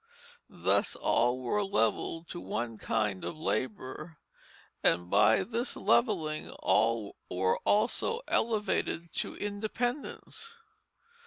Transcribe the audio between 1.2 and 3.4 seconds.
were levelled to one kind of